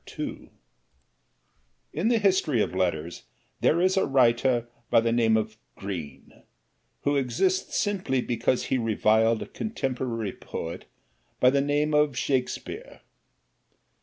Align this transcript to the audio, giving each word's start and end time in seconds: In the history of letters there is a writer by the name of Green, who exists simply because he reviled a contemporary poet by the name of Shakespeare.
In 1.93 2.07
the 2.07 2.17
history 2.17 2.59
of 2.59 2.73
letters 2.73 3.21
there 3.59 3.79
is 3.79 3.95
a 3.97 4.07
writer 4.07 4.67
by 4.89 4.99
the 4.99 5.11
name 5.11 5.37
of 5.37 5.57
Green, 5.75 6.41
who 7.03 7.15
exists 7.17 7.77
simply 7.77 8.19
because 8.19 8.63
he 8.63 8.79
reviled 8.79 9.43
a 9.43 9.45
contemporary 9.45 10.33
poet 10.33 10.85
by 11.39 11.51
the 11.51 11.61
name 11.61 11.93
of 11.93 12.17
Shakespeare. 12.17 13.01